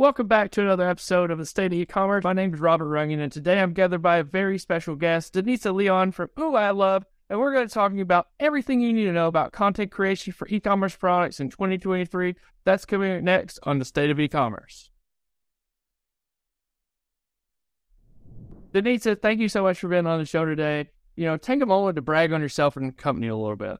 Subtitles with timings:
[0.00, 2.24] Welcome back to another episode of the State of E-commerce.
[2.24, 5.74] My name is Robert Runyon, and today I'm gathered by a very special guest, Denitza
[5.74, 9.04] Leon from Ouu I Love, and we're going to be talking about everything you need
[9.04, 12.34] to know about content creation for e-commerce products in 2023.
[12.64, 14.88] That's coming next on the State of E-commerce.
[18.72, 20.88] Denitza, thank you so much for being on the show today.
[21.16, 23.76] You know, take a moment to brag on yourself and the company a little bit.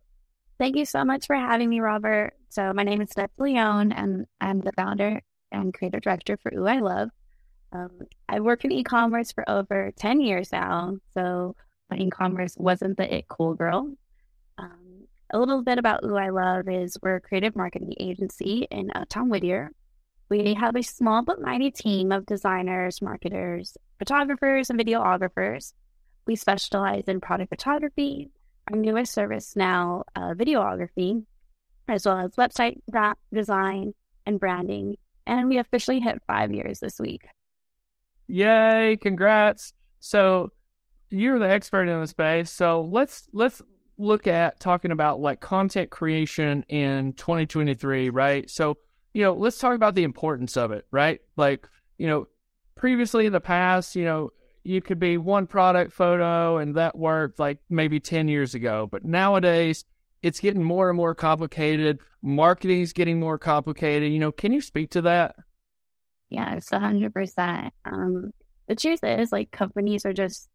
[0.59, 2.34] Thank you so much for having me, Robert.
[2.50, 5.23] So my name is Steph Leon, and I'm the founder
[5.53, 7.11] and creative director for Ouu I Love.
[7.73, 7.91] Um,
[8.29, 10.97] I work in e-commerce for over 10 years now.
[11.15, 11.55] So
[11.91, 13.93] my e-commerce wasn't the it cool girl.
[14.59, 18.91] Um, a little bit about Ouu I Love is we're a creative marketing agency in
[18.91, 19.71] uh, Tom Whittier.
[20.29, 25.73] We have a small but mighty team of designers, marketers, photographers, and videographers.
[26.27, 28.30] We specialize in product photography,
[28.71, 31.24] our newest service now, uh, videography,
[31.88, 32.80] as well as website
[33.32, 33.95] design
[34.27, 34.96] and branding
[35.30, 37.29] and we officially hit five years this week.
[38.27, 38.98] Yay!
[39.01, 39.73] Congrats.
[40.01, 40.52] So
[41.09, 42.51] you're the expert in the space.
[42.51, 43.63] So let's let's
[43.96, 48.51] look at talking about like content creation in 2023, right?
[48.51, 48.77] So
[49.15, 51.21] you know, let's talk about the importance of it, right?
[51.37, 52.26] Like you know,
[52.74, 54.30] previously in the past, you know,
[54.65, 59.04] you could be one product photo and that worked like maybe 10 years ago, but
[59.04, 59.85] nowadays
[60.23, 62.01] it's getting more and more complicated.
[62.23, 64.12] Marketing is getting more complicated.
[64.12, 65.37] You know, can you speak to that?
[66.28, 67.72] Yeah, it's a hundred percent.
[67.84, 68.32] Um,
[68.69, 70.48] the truth is, like, companies are just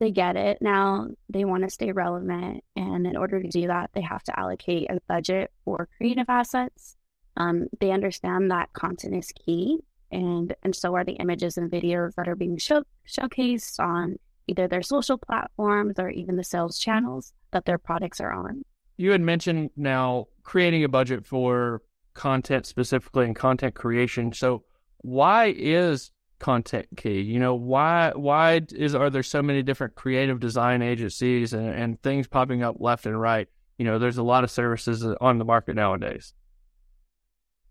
[0.00, 1.08] they get it now.
[1.28, 4.90] They want to stay relevant, and in order to do that, they have to allocate
[4.90, 6.96] a budget for creative assets.
[7.36, 9.78] Um, they understand that content is key,
[10.10, 14.16] and and so are the images and videos that are being show, showcased on
[14.46, 18.64] either their social platforms or even the sales channels that their products are on
[18.98, 21.80] you had mentioned now creating a budget for
[22.12, 24.32] content specifically and content creation.
[24.32, 24.64] So
[24.98, 26.10] why is
[26.40, 27.20] content key?
[27.20, 32.02] You know, why why is are there so many different creative design agencies and, and
[32.02, 33.48] things popping up left and right?
[33.78, 36.34] You know, there's a lot of services on the market nowadays.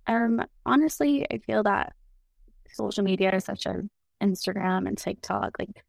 [0.08, 1.94] Um, honestly, I feel that
[2.72, 3.84] social media such as
[4.24, 5.84] Instagram and TikTok, like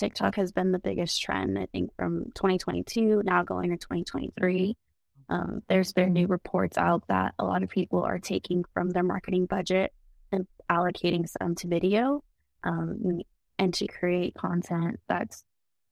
[0.00, 4.74] TikTok has been the biggest trend, I think, from 2022 now going to 2023.
[5.28, 9.02] Um, there's been new reports out that a lot of people are taking from their
[9.02, 9.92] marketing budget
[10.32, 12.24] and allocating some to video
[12.64, 13.20] um,
[13.58, 15.44] and to create content that's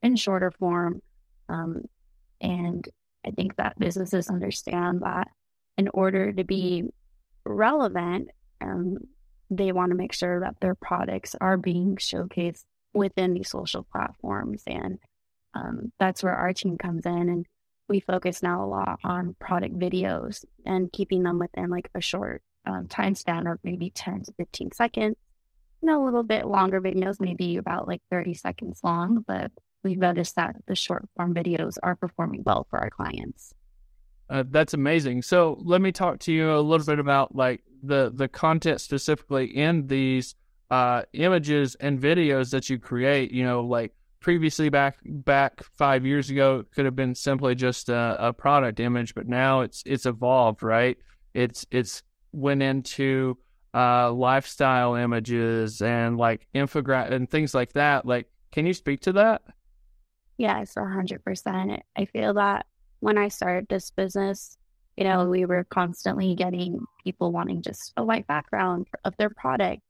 [0.02, 1.02] in shorter form.
[1.50, 1.82] Um,
[2.40, 2.88] and
[3.26, 5.28] I think that businesses understand that
[5.76, 6.84] in order to be
[7.44, 8.30] relevant,
[8.62, 8.96] um,
[9.50, 12.64] they want to make sure that their products are being showcased
[12.94, 14.62] within these social platforms.
[14.66, 14.98] And
[15.54, 17.28] um, that's where our team comes in.
[17.28, 17.46] And
[17.88, 22.42] we focus now a lot on product videos and keeping them within like a short
[22.66, 25.16] um, time span of maybe 10 to 15 seconds.
[25.80, 29.52] Know, a little bit longer videos, maybe about like 30 seconds long, but
[29.84, 33.54] we've noticed that the short form videos are performing well for our clients.
[34.28, 35.22] Uh, that's amazing.
[35.22, 39.46] So let me talk to you a little bit about like the the content specifically
[39.46, 40.34] in these
[40.70, 43.32] uh, images and videos that you create.
[43.32, 47.88] You know, like previously back back five years ago, it could have been simply just
[47.88, 50.98] a, a product image, but now it's it's evolved, right?
[51.34, 52.02] It's it's
[52.32, 53.38] went into
[53.74, 58.06] uh, lifestyle images and like infographic and things like that.
[58.06, 59.42] Like, can you speak to that?
[60.36, 61.82] Yes, a hundred percent.
[61.96, 62.66] I feel that
[63.00, 64.56] when I started this business,
[64.96, 69.82] you know, we were constantly getting people wanting just a white background of their product.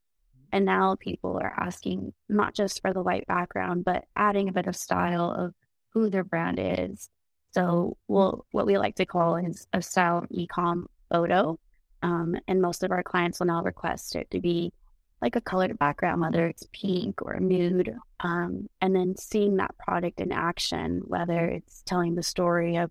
[0.52, 4.66] And now people are asking not just for the white background, but adding a bit
[4.66, 5.54] of style of
[5.90, 7.08] who their brand is.
[7.52, 11.58] So we'll, what we like to call is a style ecom photo.
[12.02, 14.72] Um, and most of our clients will now request it to be
[15.20, 17.94] like a colored background, whether it's pink or nude.
[18.20, 22.90] Um, and then seeing that product in action, whether it's telling the story of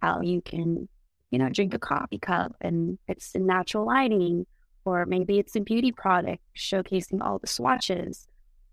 [0.00, 0.88] how you can,
[1.30, 4.46] you know, drink a coffee cup and it's in natural lighting
[4.84, 8.26] or maybe it's a beauty product showcasing all the swatches.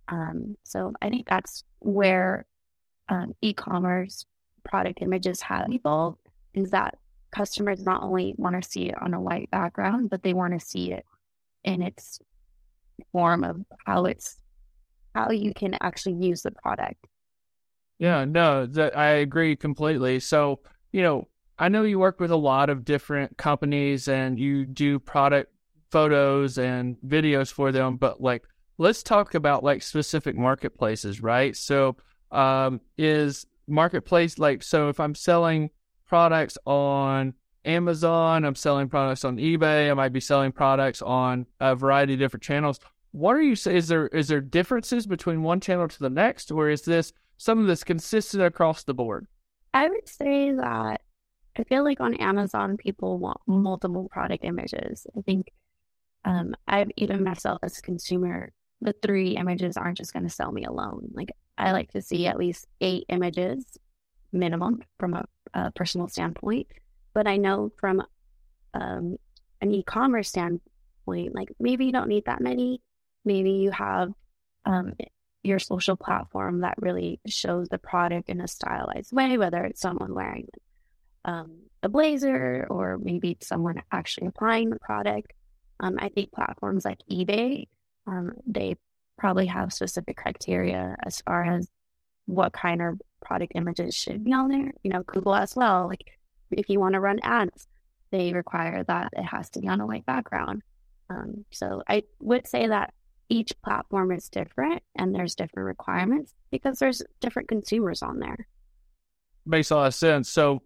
[0.08, 2.46] Um, so I think that's where
[3.10, 4.26] um, e-commerce
[4.64, 6.20] product images have evolved
[6.54, 6.98] is that
[7.32, 10.66] customers not only want to see it on a white background, but they want to
[10.66, 11.06] see it
[11.64, 12.20] in its
[13.12, 14.38] form of how it's
[15.16, 17.08] how you can actually use the product.
[18.00, 20.20] Yeah, no, that I agree completely.
[20.20, 20.60] So,
[20.92, 21.28] you know,
[21.60, 25.54] I know you work with a lot of different companies and you do product
[25.92, 28.44] photos and videos for them, but like
[28.78, 31.56] let's talk about like specific marketplaces, right?
[31.56, 31.98] So
[32.32, 35.70] um is marketplace like so if I'm selling
[36.08, 37.34] products on
[37.66, 38.46] Amazon.
[38.46, 39.90] I'm selling products on eBay.
[39.90, 42.80] I might be selling products on a variety of different channels.
[43.12, 43.76] What are you say?
[43.76, 47.60] Is there is there differences between one channel to the next, or is this some
[47.60, 49.28] of this consistent across the board?
[49.74, 51.02] I would say that
[51.58, 55.06] I feel like on Amazon people want multiple product images.
[55.18, 55.52] I think
[56.26, 58.52] um, I've even myself as a consumer,
[58.82, 61.10] the three images aren't just going to sell me alone.
[61.14, 63.66] Like I like to see at least eight images
[64.32, 66.68] minimum from a, a personal standpoint.
[67.14, 68.02] But I know from
[68.74, 69.18] um,
[69.62, 72.82] an e-commerce standpoint, like maybe you don't need that many.
[73.26, 74.10] Maybe you have
[74.66, 74.94] um,
[75.44, 80.14] your social platform that really shows the product in a stylized way, whether it's someone
[80.14, 80.48] wearing
[81.26, 85.34] um, a blazer or maybe someone actually applying the product.
[85.82, 87.68] Um, I think platforms like eBay,
[88.08, 88.78] um, they
[89.18, 91.68] probably have specific criteria as far as
[92.26, 94.72] what kind of product images should be on there.
[94.84, 95.88] You know, Google as well.
[95.88, 96.18] Like
[96.52, 97.68] if you want to run ads,
[98.12, 100.62] they require that it has to be on a white background.
[101.10, 102.94] Um, so I would say that
[103.30, 108.48] each platform is different and there's different requirements because there's different consumers on there.
[109.46, 110.30] Makes a lot of sense.
[110.30, 110.62] So,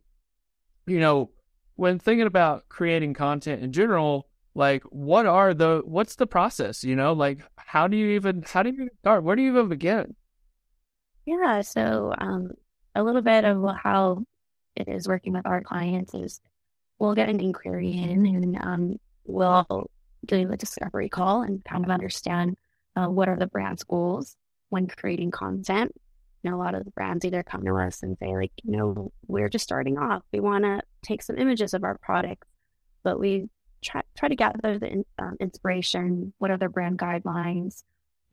[0.87, 1.29] you know,
[1.75, 6.83] when thinking about creating content in general, like what are the what's the process?
[6.83, 9.23] You know, like how do you even how do you start?
[9.23, 10.15] Where do you even begin?
[11.25, 12.51] Yeah, so um,
[12.95, 14.23] a little bit of how
[14.75, 16.39] it is working with our clients is
[16.99, 19.89] we'll get an inquiry in and um, we'll
[20.25, 22.55] do a discovery call and kind of understand
[22.95, 24.37] uh, what are the brand's goals
[24.69, 25.91] when creating content.
[26.43, 28.77] You know, a lot of the brands either come to us and say, like, you
[28.77, 30.21] know, we're just starting off.
[30.31, 32.47] We want to take some images of our products,
[33.03, 33.49] but we
[34.17, 36.33] try, to gather the um, inspiration.
[36.37, 37.83] What are their brand guidelines?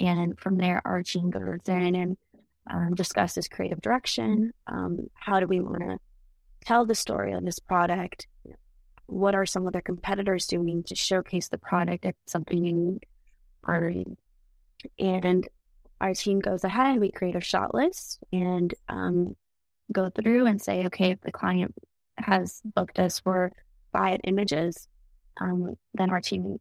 [0.00, 2.16] And from there, our team goes in and
[2.70, 4.52] um, discuss this creative direction.
[4.66, 5.98] Um, how do we want to
[6.64, 8.26] tell the story of this product?
[9.06, 13.08] What are some of their competitors doing to showcase the product as something unique?
[14.98, 15.48] And
[16.00, 19.36] our team goes ahead, we create a shot list and um,
[19.92, 21.74] go through and say, okay, if the client
[22.18, 23.52] has booked us for
[23.92, 24.88] five images,
[25.40, 26.58] um, then our team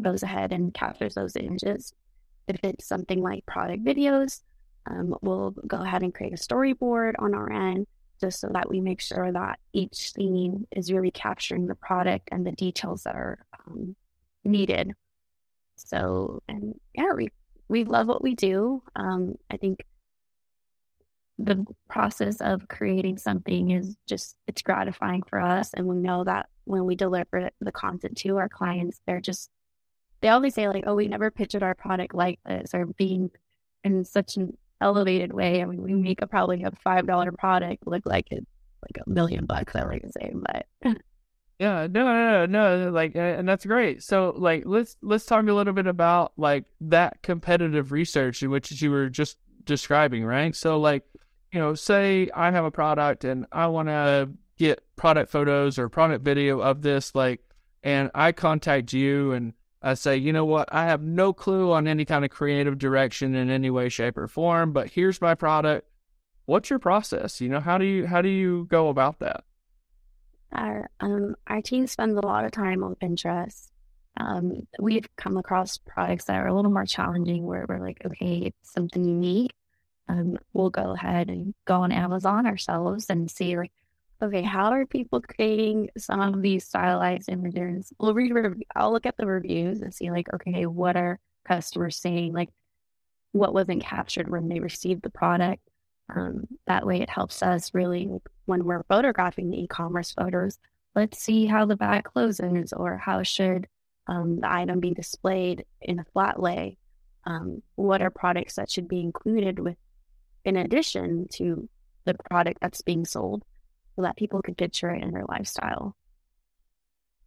[0.00, 1.92] goes ahead and captures those images.
[2.48, 4.42] If it's something like product videos,
[4.86, 7.86] um, we'll go ahead and create a storyboard on our end
[8.20, 12.46] just so that we make sure that each scene is really capturing the product and
[12.46, 13.96] the details that are um,
[14.44, 14.92] needed.
[15.76, 17.28] So, and yeah, we,
[17.68, 18.82] we love what we do.
[18.94, 19.84] Um, I think
[21.38, 25.72] the process of creating something is just, it's gratifying for us.
[25.74, 29.50] And we know that when we deliver the content to our clients, they're just,
[30.20, 33.30] they always say like, oh, we never pictured our product like this or being
[33.82, 35.62] in such an elevated way.
[35.62, 38.46] I mean, we make a probably a five dollar product look like it's
[38.82, 39.74] like a million bucks.
[39.74, 40.66] I would say, but
[41.58, 44.02] yeah, no, no, no, no, like, and that's great.
[44.02, 48.70] So, like, let's let's talk a little bit about like that competitive research in which
[48.82, 50.54] you were just describing, right?
[50.54, 51.04] So, like,
[51.52, 55.88] you know, say I have a product and I want to get product photos or
[55.88, 57.40] product video of this, like,
[57.82, 59.52] and I contact you and
[59.82, 60.68] I say, you know what?
[60.72, 64.26] I have no clue on any kind of creative direction in any way, shape, or
[64.26, 65.86] form, but here's my product.
[66.46, 67.40] What's your process?
[67.40, 69.44] You know, how do you how do you go about that?
[70.52, 73.70] Our um our team spends a lot of time on Pinterest.
[74.16, 78.42] Um, we've come across products that are a little more challenging where we're like, okay,
[78.46, 79.52] it's something unique.
[80.08, 83.72] Um, we'll go ahead and go on Amazon ourselves and see like
[84.22, 87.92] okay, how are people creating some of these stylized images?
[87.98, 88.32] We'll read,
[88.74, 92.32] I'll look at the reviews and see, like, okay, what are customers saying?
[92.32, 92.50] Like,
[93.32, 95.62] what wasn't captured when they received the product?
[96.14, 98.08] Um, that way, it helps us really
[98.44, 100.58] when we're photographing the e-commerce photos.
[100.94, 103.66] Let's see how the bag closes, or how should
[104.06, 106.76] um, the item be displayed in a flat lay?
[107.26, 109.76] Um, what are products that should be included with,
[110.44, 111.68] in addition to
[112.04, 113.44] the product that's being sold?
[113.96, 115.96] So that people could picture it in their lifestyle.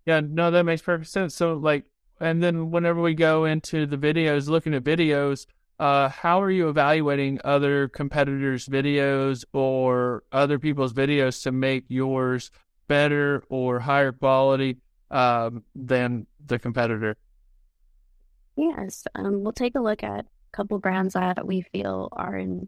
[0.05, 1.35] Yeah, no, that makes perfect sense.
[1.35, 1.85] So, like,
[2.19, 5.45] and then whenever we go into the videos, looking at videos,
[5.79, 12.49] uh, how are you evaluating other competitors' videos or other people's videos to make yours
[12.87, 14.77] better or higher quality
[15.11, 17.15] um, than the competitor?
[18.55, 22.67] Yes, um, we'll take a look at a couple brands that we feel are in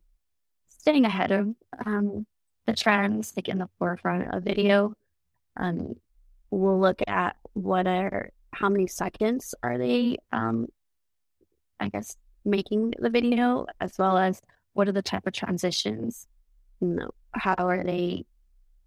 [0.67, 2.27] staying ahead of um,
[2.65, 4.93] the trends like in the forefront of video.
[5.57, 5.95] Um,
[6.51, 10.67] we'll look at what are how many seconds are they um,
[11.79, 14.41] I guess making the video as well as
[14.73, 16.27] what are the type of transitions
[16.81, 18.25] you know how are they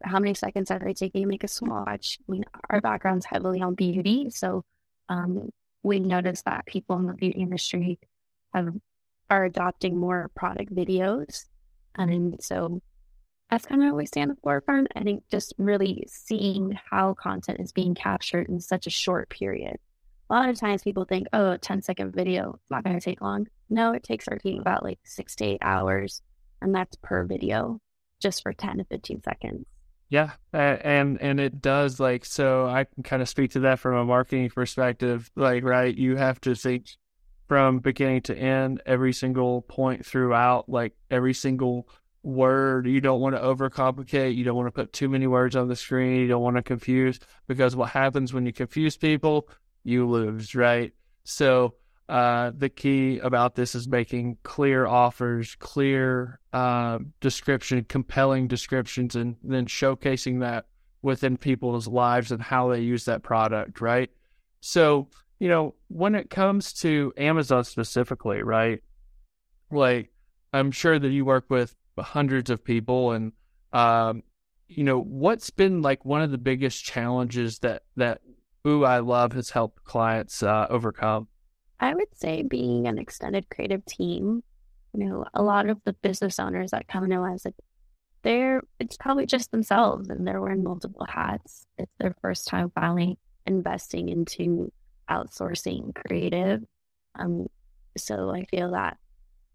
[0.04, 2.18] how many seconds are they taking to make a swatch?
[2.28, 4.64] I mean, our background's heavily on beauty, so
[5.08, 5.50] um,
[5.82, 7.98] we noticed that people in the beauty industry
[8.54, 8.74] have
[9.30, 11.46] are adopting more product videos,
[11.96, 12.82] and so
[13.52, 14.88] that's kind of what we stand the forefront.
[14.96, 19.76] I think just really seeing how content is being captured in such a short period.
[20.30, 23.04] A lot of times people think, oh, a 10 second video, it's not going to
[23.04, 23.46] take long.
[23.68, 26.22] No, it takes our team about like six to eight hours,
[26.62, 27.78] and that's per video,
[28.20, 29.66] just for 10 to 15 seconds.
[30.08, 32.66] Yeah, and and it does like so.
[32.66, 35.30] I can kind of speak to that from a marketing perspective.
[35.36, 36.86] Like, right, you have to think
[37.48, 41.86] from beginning to end, every single point throughout, like every single
[42.22, 42.86] word.
[42.86, 44.36] You don't want to overcomplicate.
[44.36, 46.20] You don't want to put too many words on the screen.
[46.20, 49.48] You don't want to confuse because what happens when you confuse people,
[49.84, 50.92] you lose, right?
[51.24, 51.74] So
[52.08, 59.36] uh, the key about this is making clear offers, clear uh, description, compelling descriptions, and
[59.42, 60.66] then showcasing that
[61.02, 64.10] within people's lives and how they use that product, right?
[64.60, 65.08] So,
[65.40, 68.80] you know, when it comes to Amazon specifically, right?
[69.70, 70.12] Like,
[70.52, 73.12] I'm sure that you work with hundreds of people.
[73.12, 73.32] And
[73.72, 74.22] um,
[74.68, 78.20] you know what's been like one of the biggest challenges that that
[78.66, 81.28] Ouu I Love has helped clients uh, overcome?
[81.80, 84.42] I would say being an extended creative team.
[84.94, 87.54] You know a lot of the business owners that come to us like
[88.22, 91.66] they're it's probably just themselves and they're wearing multiple hats.
[91.78, 94.70] It's their first time finally investing into
[95.10, 96.62] outsourcing creative.
[97.18, 97.48] Um
[97.96, 98.96] so i feel that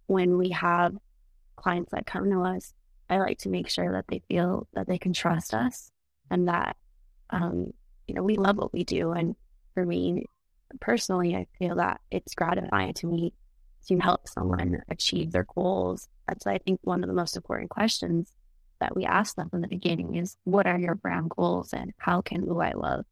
[0.06, 0.96] when we have
[1.58, 2.74] clients that come to us,
[3.10, 5.92] I like to make sure that they feel that they can trust us
[6.30, 6.78] and that,
[7.30, 7.74] um,
[8.08, 9.12] you know, we love what we do.
[9.12, 9.36] And
[9.74, 10.26] for me
[10.80, 13.34] personally, I feel that it's gratifying to me
[13.88, 16.08] to help someone achieve their goals.
[16.28, 18.32] That's, I think, one of the most important questions
[18.80, 22.22] that we ask them in the beginning is what are your brand goals and how
[22.22, 23.06] can Ouu I Love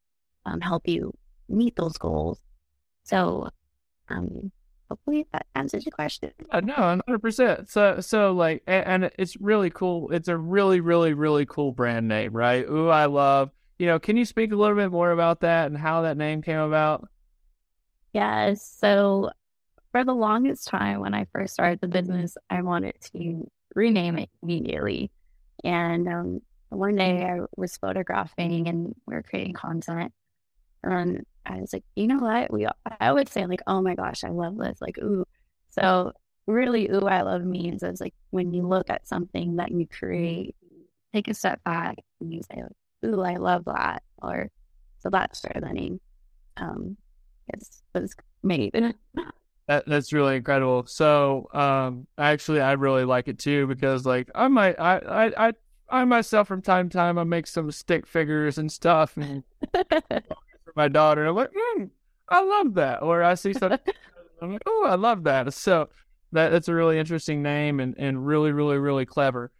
[0.45, 1.13] um, help you
[1.47, 2.39] meet those goals?
[3.03, 3.49] So,
[4.09, 4.51] um,
[4.89, 6.31] hopefully that answers your question.
[6.51, 7.69] Uh, no, hundred percent.
[7.69, 10.11] So, so like, and, and, it's really cool.
[10.11, 12.67] It's a really, really, really cool brand name, right?
[12.67, 13.51] Ooh, I love.
[13.79, 16.41] You know, can you speak a little bit more about that and how that name
[16.41, 17.07] came about?
[18.13, 18.53] Yeah.
[18.53, 19.31] So,
[19.91, 24.29] for the longest time, when I first started the business, I wanted to rename it
[24.41, 25.11] immediately.
[25.63, 30.13] And um, one day I was photographing and we were creating content.
[30.83, 32.51] And I was like, you know what?
[32.51, 32.67] We
[32.99, 34.79] I would say like, oh my gosh, I love this.
[34.81, 35.25] Like, ooh.
[35.69, 36.13] So
[36.47, 40.55] really, ooh, I love means is like when you look at something that you create,
[41.13, 42.61] take a step back and you say,
[43.05, 44.03] ooh, I love that.
[44.21, 44.49] Or
[44.99, 45.99] so that's where the name
[46.57, 46.97] um
[47.53, 48.75] is was made.
[49.67, 50.85] That, that's really incredible.
[50.85, 55.53] So, um, actually, I really like it too because, like, I might, I, I, I,
[55.89, 59.17] I myself from time to time, I make some stick figures and stuff,
[60.75, 61.21] my daughter.
[61.21, 61.89] And I'm like, mm,
[62.29, 63.01] I love that.
[63.01, 63.79] Or I see something,
[64.41, 65.53] I'm like, oh, I love that.
[65.53, 65.89] So
[66.31, 69.51] that that's a really interesting name and, and really, really, really clever.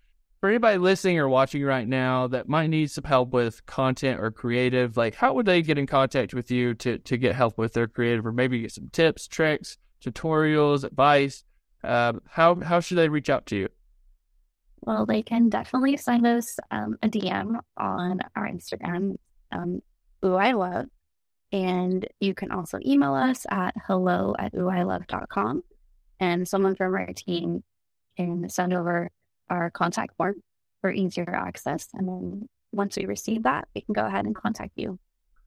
[0.42, 4.30] For anybody listening or watching right now that might need some help with content or
[4.30, 7.74] creative, like how would they get in contact with you to, to get help with
[7.74, 11.44] their creative or maybe get some tips, tricks, tutorials, advice?
[11.84, 13.70] Um, how how should they reach out to you?
[14.82, 19.16] Well, they can definitely send us um, a DM on our Instagram,
[19.52, 19.82] um,
[20.24, 20.86] Ouu I Love,
[21.56, 25.64] and you can also email us at hello at ouuilove.com.
[26.20, 27.64] And someone from our team
[28.18, 29.10] can send over
[29.50, 30.36] our contact form
[30.82, 31.88] for easier access.
[31.94, 35.00] And then once we receive that, we can go ahead and contact you.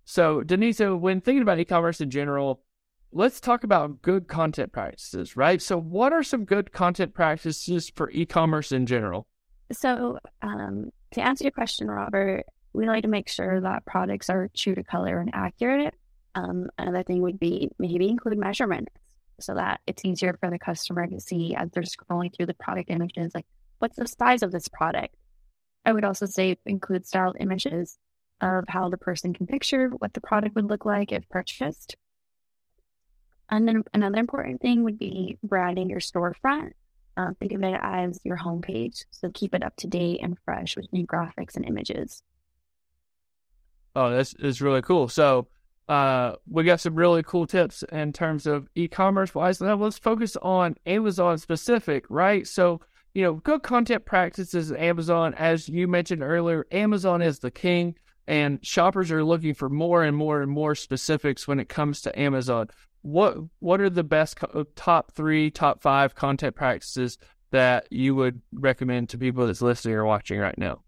[0.07, 2.63] So, Denise, when thinking about e commerce in general,
[3.13, 5.61] let's talk about good content practices, right?
[5.61, 9.27] So, what are some good content practices for e commerce in general?
[9.73, 14.49] So, um, to answer your question, Robert, we like to make sure that products are
[14.55, 15.95] true to color and accurate.
[16.35, 18.93] Um, another thing would be maybe include measurements
[19.41, 22.91] so that it's easier for the customer to see as they're scrolling through the product
[22.91, 23.47] images, like
[23.79, 25.15] what's the size of this product.
[25.85, 27.99] I would also say include styled images
[28.41, 31.97] of how the person can picture what the product would look like if purchased.
[33.51, 36.73] And then another important thing would be branding your storefront.
[37.17, 39.05] Uh, think of it as your homepage.
[39.11, 42.23] So keep it up to date and fresh with new graphics and images.
[43.99, 45.09] Oh, that's, that's really cool.
[45.09, 45.49] So,
[45.89, 49.61] uh, we got some really cool tips in terms of e-commerce wise.
[49.61, 52.47] Now let's focus on Amazon specific, right?
[52.47, 52.81] So,
[53.15, 57.97] you know, good content practices at Amazon, as you mentioned earlier, Amazon is the king
[58.29, 62.17] and shoppers are looking for more and more and more specifics when it comes to
[62.21, 62.69] Amazon.
[63.03, 67.19] What what are the best co- top three, top five content practices
[67.51, 70.83] that you would recommend to people that's listening or watching right now?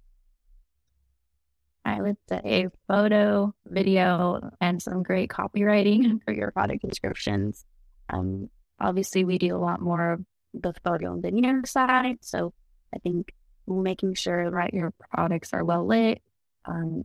[2.01, 7.65] I would say photo, video, and some great copywriting for your product descriptions.
[8.09, 8.49] Um,
[8.81, 12.19] obviously, we do a lot more of the photo and video side.
[12.23, 12.55] So
[12.95, 13.35] I think
[13.67, 16.23] making sure that your products are well lit,
[16.65, 17.05] um,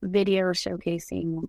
[0.00, 1.48] video showcasing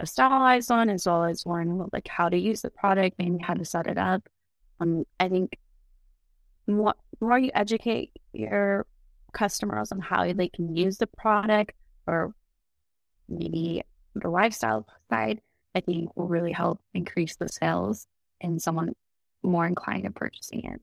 [0.00, 3.52] a stylized one as well as one like how to use the product, maybe how
[3.52, 4.26] to set it up.
[4.80, 5.58] Um, I think
[6.66, 8.86] more, more you educate your
[9.34, 11.72] customers on how they can use the product
[12.10, 12.34] or
[13.28, 13.82] maybe
[14.14, 15.40] the lifestyle side,
[15.74, 18.08] I think will really help increase the sales
[18.40, 18.94] and someone
[19.42, 20.80] more inclined to purchasing it.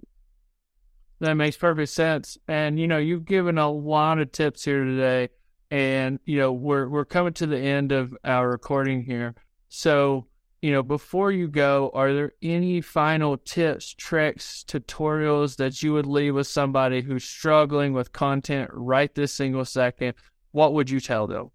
[1.20, 2.38] That makes perfect sense.
[2.48, 5.30] And you know, you've given a lot of tips here today.
[5.70, 9.36] And you know, we're we're coming to the end of our recording here.
[9.68, 10.28] So,
[10.62, 16.06] you know, before you go, are there any final tips, tricks, tutorials that you would
[16.06, 20.14] leave with somebody who's struggling with content right this single second?
[20.52, 21.52] What would you tell them?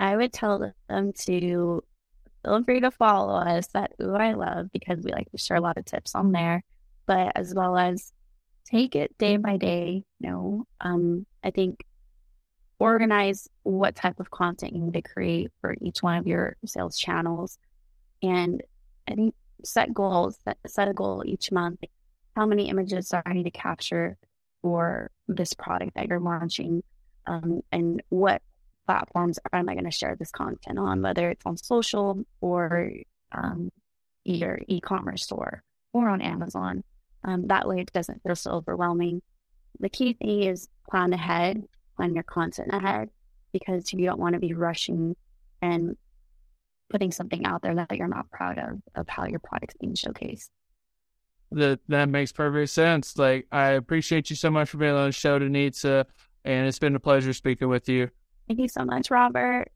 [0.00, 1.82] I would tell them to
[2.44, 5.60] feel free to follow us at Ouu I Love because we like to share a
[5.60, 6.62] lot of tips on there,
[7.06, 8.12] but as well as
[8.64, 10.04] take it day by day.
[10.20, 11.84] You know, um, I think
[12.78, 16.96] organize what type of content you need to create for each one of your sales
[16.96, 17.58] channels.
[18.22, 18.62] And
[19.08, 21.80] I think set goals, set, set a goal each month.
[22.36, 24.16] How many images do I need to capture
[24.62, 26.82] for this product that you're launching?
[27.28, 28.42] Um, and what
[28.86, 32.90] platforms am I going to share this content on, whether it's on social or
[33.32, 33.70] um,
[34.24, 36.84] your e-commerce store or on Amazon.
[37.24, 39.22] Um, that way it doesn't feel so overwhelming.
[39.80, 41.64] The key thing is plan ahead
[41.98, 43.10] plan your content ahead
[43.52, 45.16] because you don't want to be rushing
[45.60, 45.96] and
[46.88, 50.48] putting something out there that you're not proud of of how your product's being showcased.
[51.50, 53.18] That that makes perfect sense.
[53.18, 56.04] Like I appreciate you so much for being on the show, Denitza,
[56.44, 58.10] and it's been a pleasure speaking with you.
[58.46, 59.70] Thank you so much, Robert.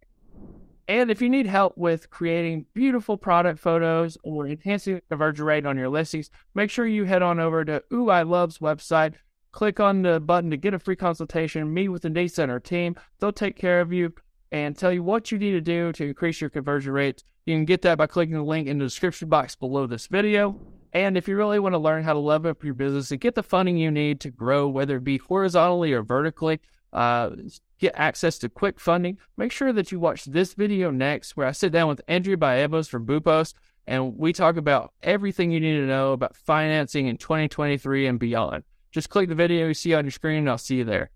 [0.89, 5.67] And if you need help with creating beautiful product photos or enhancing the conversion rate
[5.67, 9.15] on your listings, make sure you head on over to Ouu I Love's website
[9.53, 12.97] click on the button to get a free consultation, meet with the Day Center team.
[13.21, 14.15] They'll take care of you
[14.51, 17.23] and tell you what you need to do to increase your conversion rates.
[17.47, 20.59] You can get that by clicking the link in the description box below this video.
[20.93, 23.35] And if you really want to learn how to level up your business and get
[23.35, 26.61] the funding you need to grow, whether it be horizontally or vertically,
[26.93, 27.31] uh,
[27.79, 31.53] get access to quick funding, make sure that you watch this video next, where I
[31.53, 33.55] sit down with Andrea Baevos from Boopos,
[33.87, 38.65] and we talk about everything you need to know about financing in 2023 and beyond.
[38.91, 41.11] Just click the video you see on your screen and I'll see you there.